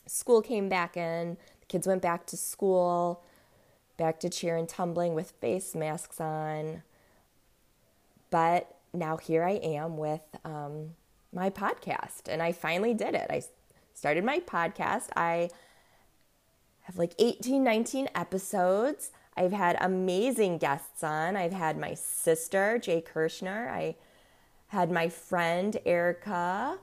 School 0.07 0.43
came 0.43 0.69
back 0.69 0.97
in 0.97 1.37
the 1.61 1.67
kids 1.67 1.87
went 1.87 2.03
back 2.03 2.27
to 2.27 2.37
school 2.37 3.23
back 3.97 4.21
to 4.21 4.29
cheer 4.29 4.57
and 4.57 4.69
tumbling 4.69 5.15
with 5.15 5.31
face 5.41 5.75
masks 5.75 6.21
on. 6.21 6.83
But 8.31 8.77
now 8.93 9.17
here 9.17 9.43
i 9.43 9.53
am 9.53 9.97
with 9.97 10.23
um, 10.45 10.91
my 11.33 11.51
podcast 11.51 12.29
and 12.29 12.43
i 12.43 12.53
finally 12.53 12.95
did 12.95 13.15
it. 13.15 13.27
I 13.31 13.43
started 13.95 14.25
my 14.25 14.41
podcast. 14.41 15.09
I 15.17 15.49
have 16.83 16.99
like 16.99 17.15
18 17.19 17.65
19 17.65 18.09
episodes 18.15 19.11
I've 19.37 19.53
had 19.53 19.77
amazing 19.81 20.59
guests 20.59 21.03
on. 21.03 21.37
I've 21.37 21.53
had 21.53 21.79
my 21.79 21.95
sister, 21.95 22.79
Jay 22.79 23.01
Kirschner. 23.01 23.69
I 23.71 23.97
had 24.69 24.91
my 24.91 25.09
friend, 25.09 25.77
Erica. 25.85 26.79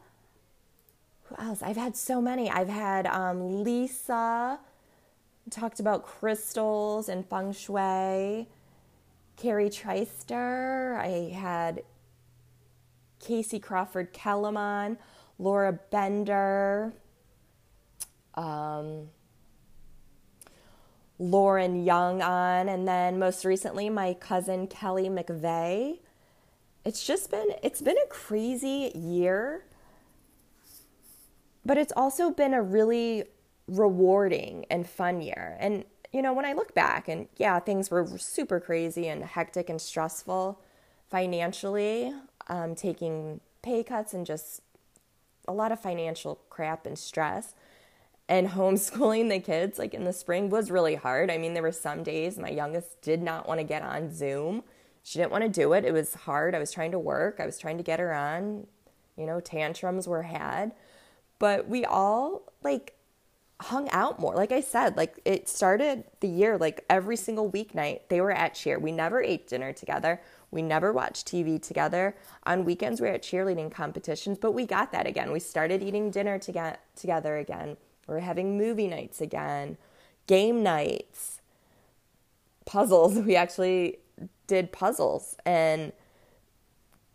Who 1.24 1.36
else? 1.38 1.62
I've 1.64 1.78
had 1.78 1.96
so 1.96 2.22
many. 2.22 2.50
I've 2.50 2.70
had 2.70 3.08
um, 3.08 3.64
Lisa, 3.64 4.60
talked 5.50 5.80
about 5.80 6.06
crystals 6.06 7.10
and 7.10 7.26
feng 7.28 7.54
shui. 7.54 8.48
Carrie 9.38 9.70
Treister. 9.70 10.98
I 11.00 11.34
had 11.34 11.84
Casey 13.20 13.60
Crawford 13.60 14.14
Kellerman, 14.14 14.98
Laura 15.40 15.80
Bender. 15.90 16.94
um, 18.36 19.10
Lauren 21.22 21.86
Young 21.86 22.20
on, 22.24 22.68
and 22.68 22.88
then 22.88 23.20
most 23.20 23.46
recently 23.46 23.92
my 23.92 24.16
cousin 24.16 24.66
Kelly 24.66 25.08
McVeigh. 25.08 26.00
It's 26.84 27.06
just 27.06 27.30
been 27.30 27.50
it's 27.62 27.80
been 27.80 27.98
a 27.98 28.08
crazy 28.10 28.92
year, 28.96 29.64
but 31.64 31.78
it's 31.78 31.94
also 31.96 32.32
been 32.32 32.56
a 32.56 32.62
really 32.64 33.26
rewarding 33.68 34.66
and 34.72 34.90
fun 34.90 35.22
year. 35.22 35.58
And 35.60 35.86
you 36.12 36.24
know, 36.24 36.34
when 36.34 36.44
I 36.44 36.54
look 36.54 36.74
back 36.74 37.08
and 37.08 37.28
yeah, 37.38 37.60
things 37.60 37.92
were 37.92 38.08
super 38.18 38.60
crazy 38.60 39.08
and 39.08 39.24
hectic 39.24 39.70
and 39.70 39.80
stressful 39.80 40.60
financially, 41.12 42.16
um, 42.48 42.74
taking 42.74 43.42
pay 43.62 43.84
cuts 43.84 44.16
and 44.16 44.26
just 44.26 44.62
a 45.48 45.54
lot 45.54 45.72
of 45.72 45.80
financial 45.80 46.40
crap 46.50 46.88
and 46.88 46.98
stress 46.98 47.54
and 48.32 48.48
homeschooling 48.48 49.28
the 49.28 49.40
kids 49.40 49.78
like 49.78 49.94
in 49.94 50.06
the 50.06 50.14
spring 50.14 50.50
was 50.50 50.72
really 50.72 50.96
hard. 50.96 51.30
I 51.30 51.38
mean, 51.38 51.54
there 51.54 51.62
were 51.62 51.74
some 51.74 52.02
days 52.02 52.40
my 52.40 52.50
youngest 52.50 53.02
did 53.02 53.22
not 53.22 53.46
want 53.46 53.60
to 53.60 53.66
get 53.66 53.84
on 53.84 54.10
Zoom. 54.10 54.64
She 55.04 55.20
didn't 55.20 55.34
want 55.34 55.44
to 55.44 55.50
do 55.50 55.74
it. 55.74 55.84
It 55.84 55.92
was 55.92 56.14
hard. 56.14 56.56
I 56.56 56.60
was 56.60 56.72
trying 56.72 56.92
to 56.92 57.00
work. 57.00 57.42
I 57.42 57.46
was 57.46 57.60
trying 57.60 57.76
to 57.76 57.84
get 57.84 58.00
her 58.00 58.14
on. 58.14 58.68
You 59.18 59.26
know, 59.26 59.42
tantrums 59.42 60.08
were 60.08 60.22
had. 60.22 60.72
But 61.40 61.68
we 61.68 61.84
all 61.84 62.44
like 62.64 62.94
hung 63.60 63.90
out 63.90 64.18
more. 64.18 64.34
Like 64.34 64.54
I 64.54 64.62
said, 64.62 64.96
like 64.96 65.20
it 65.26 65.50
started 65.50 66.06
the 66.22 66.30
year 66.30 66.58
like 66.58 66.86
every 66.90 67.18
single 67.18 67.52
weeknight 67.52 68.08
they 68.08 68.22
were 68.22 68.32
at 68.32 68.54
cheer. 68.54 68.80
We 68.80 68.94
never 68.94 69.22
ate 69.22 69.50
dinner 69.50 69.74
together. 69.74 70.22
We 70.52 70.62
never 70.62 70.94
watched 70.94 71.28
TV 71.28 71.62
together. 71.62 72.16
On 72.46 72.64
weekends 72.64 73.02
we 73.02 73.10
were 73.10 73.14
at 73.14 73.24
cheerleading 73.24 73.74
competitions, 73.74 74.38
but 74.38 74.54
we 74.54 74.66
got 74.66 74.94
that 74.94 75.06
again. 75.06 75.34
We 75.34 75.42
started 75.42 75.84
eating 75.84 76.12
dinner 76.12 76.40
to 76.40 76.52
get 76.54 76.80
together 76.96 77.36
again. 77.36 77.76
We're 78.08 78.20
having 78.20 78.58
movie 78.58 78.88
nights 78.88 79.22
again, 79.22 79.78
game 80.28 80.64
nights, 80.64 81.42
puzzles. 82.66 83.18
We 83.26 83.36
actually 83.36 83.98
did 84.48 84.72
puzzles 84.72 85.36
and 85.46 85.94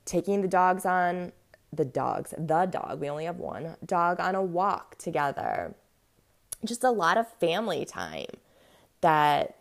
taking 0.05 0.41
the 0.43 0.49
dogs 0.49 0.87
on 0.87 1.33
the 1.73 1.85
dogs, 1.85 2.33
the 2.37 2.67
dog, 2.67 3.01
we 3.01 3.11
only 3.11 3.25
have 3.25 3.39
one 3.39 3.77
dog 3.85 4.21
on 4.21 4.35
a 4.35 4.43
walk 4.43 4.97
together. 4.99 5.75
Just 6.65 6.83
a 6.83 6.91
lot 6.91 7.19
of 7.19 7.29
family 7.35 7.85
time 7.85 8.27
that 9.01 9.57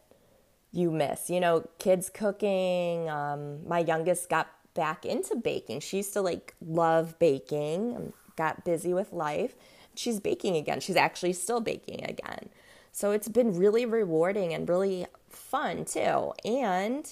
you 0.72 0.92
miss. 0.92 1.30
You 1.30 1.40
know, 1.40 1.68
kids 1.80 2.10
cooking. 2.10 3.10
Um, 3.10 3.68
my 3.68 3.80
youngest 3.80 4.30
got 4.30 4.48
back 4.74 5.06
into 5.06 5.36
baking. 5.36 5.82
She 5.82 5.98
used 5.98 6.14
to 6.14 6.22
like 6.22 6.54
love 6.66 7.18
baking, 7.20 8.14
got 8.36 8.64
busy 8.64 8.94
with 8.94 9.12
life 9.12 9.56
she's 9.96 10.20
baking 10.20 10.56
again. 10.56 10.80
She's 10.80 10.96
actually 10.96 11.34
still 11.34 11.62
baking 11.62 12.04
again. 12.04 12.50
So 12.92 13.12
it's 13.12 13.28
been 13.28 13.58
really 13.58 13.86
rewarding 13.86 14.54
and 14.54 14.68
really 14.68 15.06
fun 15.30 15.86
too. 15.86 16.34
And, 16.46 17.12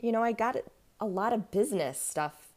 you 0.00 0.12
know, 0.12 0.22
I 0.22 0.32
got 0.32 0.56
a 1.00 1.06
lot 1.06 1.32
of 1.32 1.50
business 1.50 2.00
stuff 2.00 2.48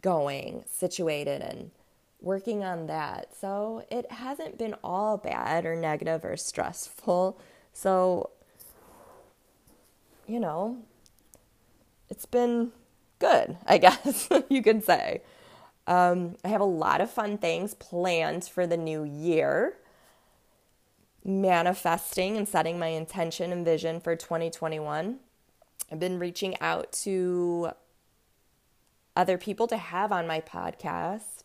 going, 0.00 0.64
situated, 0.70 1.42
and 1.42 1.70
working 2.20 2.62
on 2.62 2.86
that. 2.86 3.36
So 3.36 3.84
it 3.90 4.10
hasn't 4.12 4.58
been 4.58 4.74
all 4.84 5.16
bad 5.16 5.66
or 5.66 5.74
negative 5.74 6.24
or 6.24 6.36
stressful. 6.36 7.40
So, 7.72 8.30
you 10.26 10.38
know, 10.38 10.78
it's 12.08 12.26
been 12.26 12.72
good, 13.18 13.56
I 13.66 13.78
guess 13.78 14.28
you 14.48 14.62
could 14.62 14.84
say. 14.84 15.22
Um, 15.90 16.36
I 16.44 16.48
have 16.48 16.60
a 16.60 16.64
lot 16.64 17.00
of 17.00 17.10
fun 17.10 17.36
things 17.36 17.74
planned 17.74 18.44
for 18.44 18.64
the 18.64 18.76
new 18.76 19.02
year. 19.02 19.76
Manifesting 21.24 22.36
and 22.36 22.48
setting 22.48 22.78
my 22.78 22.86
intention 22.86 23.52
and 23.52 23.64
vision 23.64 24.00
for 24.00 24.14
2021. 24.14 25.18
I've 25.90 25.98
been 25.98 26.20
reaching 26.20 26.58
out 26.60 26.92
to 27.02 27.72
other 29.16 29.36
people 29.36 29.66
to 29.66 29.76
have 29.76 30.12
on 30.12 30.28
my 30.28 30.40
podcast, 30.40 31.42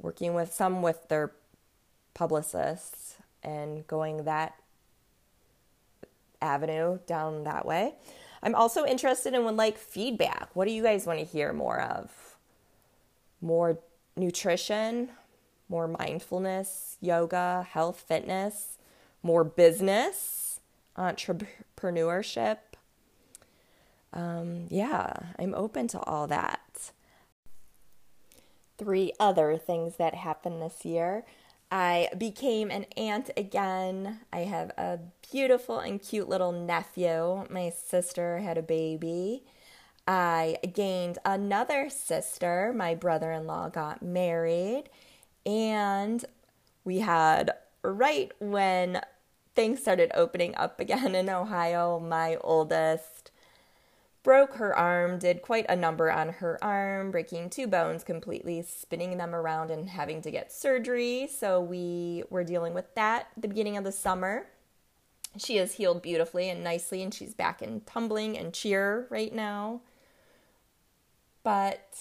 working 0.00 0.34
with 0.34 0.52
some 0.52 0.82
with 0.82 1.08
their 1.08 1.30
publicists 2.14 3.14
and 3.44 3.86
going 3.86 4.24
that 4.24 4.56
avenue 6.42 6.98
down 7.06 7.44
that 7.44 7.64
way. 7.64 7.94
I'm 8.42 8.56
also 8.56 8.84
interested 8.84 9.34
in 9.34 9.44
would 9.44 9.56
like 9.56 9.78
feedback. 9.78 10.48
What 10.54 10.66
do 10.66 10.72
you 10.72 10.82
guys 10.82 11.06
want 11.06 11.20
to 11.20 11.24
hear 11.24 11.52
more 11.52 11.80
of? 11.80 12.37
More 13.40 13.78
nutrition, 14.16 15.10
more 15.68 15.86
mindfulness, 15.86 16.96
yoga, 17.00 17.66
health, 17.70 18.04
fitness, 18.06 18.78
more 19.22 19.44
business, 19.44 20.60
entrepreneurship. 20.96 22.58
Um, 24.12 24.66
yeah, 24.70 25.12
I'm 25.38 25.54
open 25.54 25.88
to 25.88 26.00
all 26.00 26.26
that. 26.28 26.92
Three 28.78 29.12
other 29.20 29.56
things 29.58 29.96
that 29.96 30.14
happened 30.14 30.62
this 30.62 30.84
year. 30.84 31.24
I 31.70 32.08
became 32.16 32.70
an 32.70 32.86
aunt 32.96 33.30
again. 33.36 34.20
I 34.32 34.40
have 34.40 34.70
a 34.78 35.00
beautiful 35.30 35.80
and 35.80 36.00
cute 36.00 36.28
little 36.28 36.52
nephew. 36.52 37.46
My 37.50 37.70
sister 37.70 38.38
had 38.38 38.56
a 38.56 38.62
baby. 38.62 39.42
I 40.08 40.56
gained 40.72 41.18
another 41.26 41.90
sister. 41.90 42.72
My 42.74 42.94
brother 42.94 43.30
in 43.30 43.46
law 43.46 43.68
got 43.68 44.02
married, 44.02 44.84
and 45.44 46.24
we 46.82 47.00
had 47.00 47.52
right 47.82 48.32
when 48.38 49.02
things 49.54 49.80
started 49.80 50.10
opening 50.14 50.54
up 50.54 50.80
again 50.80 51.14
in 51.14 51.28
Ohio, 51.28 52.00
my 52.00 52.36
oldest 52.36 53.30
broke 54.22 54.54
her 54.54 54.74
arm, 54.74 55.18
did 55.18 55.42
quite 55.42 55.66
a 55.68 55.76
number 55.76 56.10
on 56.10 56.30
her 56.30 56.62
arm, 56.64 57.10
breaking 57.10 57.50
two 57.50 57.66
bones 57.66 58.02
completely, 58.02 58.62
spinning 58.62 59.18
them 59.18 59.34
around 59.34 59.70
and 59.70 59.90
having 59.90 60.22
to 60.22 60.30
get 60.30 60.52
surgery. 60.52 61.26
So 61.26 61.60
we 61.60 62.24
were 62.30 62.44
dealing 62.44 62.72
with 62.72 62.94
that 62.94 63.28
the 63.36 63.48
beginning 63.48 63.76
of 63.76 63.84
the 63.84 63.92
summer. 63.92 64.46
She 65.36 65.56
has 65.56 65.74
healed 65.74 66.00
beautifully 66.00 66.48
and 66.48 66.64
nicely, 66.64 67.02
and 67.02 67.12
she's 67.12 67.34
back 67.34 67.60
in 67.60 67.82
tumbling 67.82 68.38
and 68.38 68.54
cheer 68.54 69.06
right 69.10 69.34
now. 69.34 69.82
But 71.48 71.96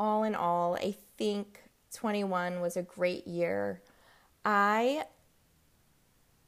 all 0.00 0.24
in 0.24 0.34
all, 0.34 0.76
I 0.76 0.96
think 1.18 1.60
21 1.92 2.62
was 2.62 2.74
a 2.74 2.82
great 2.82 3.26
year. 3.26 3.82
I 4.46 5.04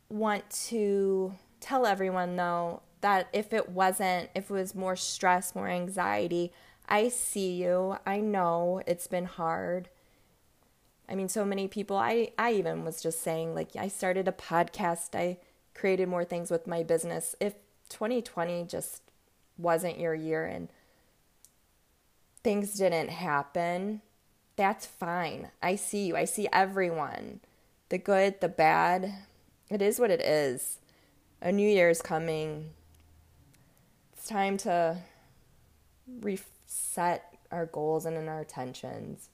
want 0.09 0.49
to 0.69 1.35
tell 1.61 1.85
everyone 1.85 2.37
though 2.37 2.81
that 3.03 3.29
if 3.35 3.53
it 3.53 3.69
wasn't, 3.69 4.31
if 4.35 4.49
it 4.51 4.55
was 4.55 4.75
more 4.75 4.97
stress, 4.97 5.55
more 5.55 5.69
anxiety, 5.69 6.51
I 6.89 7.11
see 7.11 7.63
you. 7.63 7.99
I 8.07 8.21
know 8.21 8.81
it's 8.87 9.07
been 9.07 9.27
hard. 9.27 9.91
I 11.11 11.17
mean, 11.17 11.29
so 11.29 11.45
many 11.45 11.69
people, 11.69 11.99
I, 11.99 12.31
I 12.39 12.55
even 12.55 12.87
was 12.87 13.03
just 13.03 13.21
saying, 13.21 13.55
like, 13.55 13.77
I 13.79 13.89
started 13.89 14.27
a 14.27 14.33
podcast, 14.33 15.15
I 15.15 15.37
created 15.75 16.09
more 16.09 16.25
things 16.25 16.51
with 16.51 16.67
my 16.67 16.85
business. 16.85 17.37
If 17.39 17.53
2020 17.91 18.65
just 18.65 19.03
wasn't 19.59 20.01
your 20.01 20.15
year 20.15 20.47
and 20.47 20.71
things 22.43 22.75
didn't 22.75 23.11
happen, 23.11 24.03
that's 24.57 24.87
fine. 24.87 25.49
I 25.63 25.77
see 25.77 26.07
you. 26.07 26.17
I 26.17 26.25
see 26.25 26.49
everyone. 26.53 27.41
The 27.89 27.99
good, 27.99 28.41
the 28.41 28.49
bad. 28.49 29.15
It 29.69 29.81
is 29.81 29.99
what 29.99 30.11
it 30.11 30.21
is. 30.21 30.79
A 31.41 31.51
new 31.51 31.69
year 31.69 31.89
is 31.89 32.03
coming. 32.03 32.71
It's 34.13 34.29
time 34.29 34.59
to 34.59 34.99
reset 36.21 37.25
our 37.51 37.67
goals 37.67 38.05
and 38.05 38.29
our 38.29 38.41
attentions. 38.41 39.31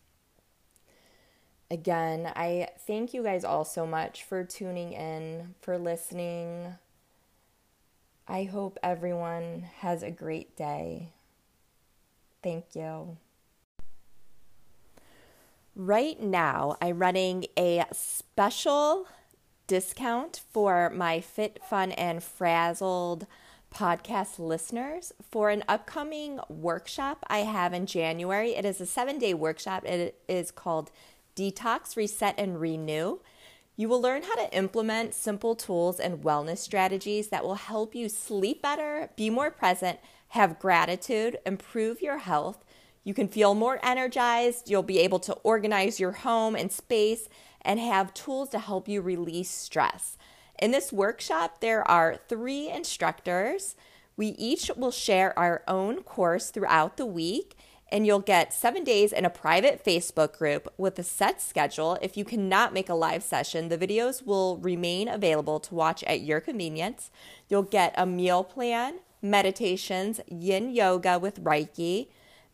Again, 1.71 2.31
I 2.37 2.69
thank 2.87 3.13
you 3.13 3.25
guys 3.25 3.45
all 3.45 3.65
so 3.65 3.87
much 3.87 4.23
for 4.23 4.45
tuning 4.45 4.93
in, 4.93 5.55
for 5.61 5.77
listening. 5.77 6.75
I 8.29 8.45
hope 8.45 8.79
everyone 8.83 9.67
has 9.79 10.05
a 10.05 10.13
great 10.13 10.57
day. 10.57 11.13
Thank 12.47 12.77
you. 12.77 13.17
Right 15.75 16.23
now, 16.23 16.77
I'm 16.81 17.01
running 17.01 17.47
a 17.59 17.85
special 17.91 19.09
discount 19.67 20.43
for 20.53 20.89
my 20.91 21.21
Fit, 21.21 21.59
Fun, 21.69 21.91
and 21.91 22.23
Frazzled 22.23 23.27
podcast 23.75 24.39
listeners 24.39 25.13
for 25.29 25.51
an 25.51 25.65
upcoming 25.67 26.39
workshop 26.49 27.25
I 27.27 27.39
have 27.39 27.73
in 27.73 27.85
January. 27.85 28.55
It 28.55 28.65
is 28.65 28.81
a 28.81 28.87
seven 28.87 29.19
day 29.19 29.35
workshop. 29.35 29.85
It 29.85 30.23
is 30.29 30.53
called 30.53 30.93
Detox, 31.35 31.97
Reset, 31.97 32.37
and 32.39 32.61
Renew. 32.61 33.19
You 33.75 33.89
will 33.89 34.01
learn 34.01 34.23
how 34.23 34.37
to 34.37 34.57
implement 34.57 35.15
simple 35.15 35.57
tools 35.57 35.99
and 35.99 36.23
wellness 36.23 36.59
strategies 36.59 37.27
that 37.31 37.43
will 37.43 37.57
help 37.57 37.97
you 37.97 38.09
sleep 38.09 38.63
better, 38.63 39.11
be 39.17 39.31
more 39.31 39.51
present, 39.51 39.99
have 40.29 40.59
gratitude, 40.59 41.39
improve 41.47 42.01
your 42.01 42.19
health, 42.19 42.65
You 43.07 43.15
can 43.15 43.29
feel 43.29 43.55
more 43.55 43.79
energized. 43.85 44.69
You'll 44.69 44.83
be 44.83 44.99
able 44.99 45.21
to 45.21 45.35
organize 45.45 46.01
your 46.01 46.11
home 46.11 46.57
and 46.57 46.73
space 46.73 47.29
and 47.63 47.79
have 47.79 48.13
tools 48.13 48.49
to 48.49 48.59
help 48.59 48.89
you 48.89 49.01
release 49.01 49.49
stress. 49.49 50.19
In 50.59 50.73
this 50.73 50.93
workshop, 50.93 51.61
there 51.61 51.89
are 51.89 52.19
three 52.29 52.69
instructors. 52.69 53.77
We 54.17 54.29
each 54.31 54.73
will 54.77 54.91
share 54.91 55.39
our 55.39 55.63
own 55.69 56.03
course 56.03 56.51
throughout 56.51 56.97
the 56.97 57.07
week, 57.07 57.55
and 57.93 58.05
you'll 58.05 58.19
get 58.19 58.53
seven 58.53 58.83
days 58.83 59.13
in 59.13 59.25
a 59.25 59.31
private 59.31 59.85
Facebook 59.85 60.37
group 60.37 60.67
with 60.77 60.99
a 60.99 61.05
set 61.05 61.41
schedule. 61.41 61.99
If 62.03 62.17
you 62.17 62.25
cannot 62.25 62.75
make 62.75 62.89
a 62.89 62.95
live 62.95 63.23
session, 63.23 63.69
the 63.69 63.79
videos 63.79 64.27
will 64.27 64.57
remain 64.57 65.07
available 65.07 65.61
to 65.61 65.77
watch 65.77 66.03
at 66.05 66.23
your 66.23 66.41
convenience. 66.41 67.13
You'll 67.49 67.63
get 67.63 67.95
a 67.97 68.05
meal 68.05 68.43
plan, 68.43 68.95
meditations, 69.31 70.21
yin 70.29 70.71
yoga 70.71 71.19
with 71.19 71.43
Reiki, 71.43 72.09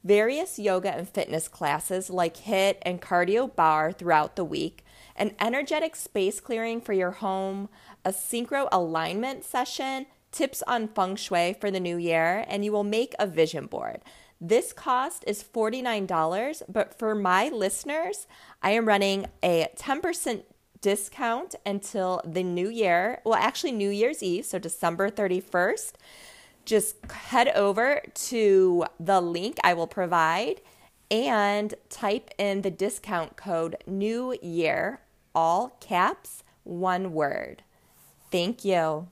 various 0.05 0.59
yoga 0.59 0.95
and 0.95 1.09
fitness 1.09 1.49
classes 1.49 2.11
like 2.11 2.37
HIIT 2.37 2.79
and 2.83 3.01
cardio 3.01 3.55
barre 3.55 3.93
throughout 3.93 4.37
the 4.37 4.45
week, 4.45 4.85
an 5.17 5.35
energetic 5.41 5.95
space 5.95 6.41
clearing 6.41 6.81
for 6.81 6.93
your 6.93 7.13
home, 7.13 7.69
a 8.05 8.11
synchro 8.11 8.69
alignment 8.73 9.45
session, 9.45 10.07
tips 10.33 10.63
on 10.67 10.89
feng 10.89 11.15
shui 11.17 11.55
for 11.61 11.71
the 11.71 11.81
new 11.81 11.97
year, 11.97 12.45
and 12.49 12.65
you 12.65 12.73
will 12.73 12.85
make 12.85 13.15
a 13.19 13.27
vision 13.27 13.67
board. 13.67 14.01
This 14.41 14.73
cost 14.73 15.23
is 15.27 15.45
$49, 15.45 16.63
but 16.69 16.99
for 16.99 17.15
my 17.15 17.49
listeners, 17.49 18.27
I 18.61 18.73
am 18.73 18.89
running 18.89 19.27
a 19.43 19.69
10% 19.77 20.43
discount 20.81 21.55
until 21.65 22.21
the 22.25 22.43
new 22.43 22.69
year. 22.69 23.21
Well, 23.25 23.39
actually, 23.39 23.71
New 23.71 23.91
Year's 23.91 24.21
Eve, 24.21 24.45
so 24.45 24.59
December 24.59 25.11
31st 25.11 25.93
just 26.65 26.97
head 27.11 27.49
over 27.55 28.03
to 28.15 28.85
the 28.99 29.21
link 29.21 29.59
I 29.65 29.75
will 29.75 29.87
provide 29.87 30.61
and 31.11 31.75
type 31.91 32.31
in 32.39 32.63
the 32.63 32.71
discount 32.71 33.37
code 33.37 33.77
New 33.87 34.37
Year, 34.41 35.01
all 35.35 35.77
caps, 35.81 36.43
one 36.65 37.13
word. 37.13 37.63
Thank 38.31 38.65
you. 38.65 39.09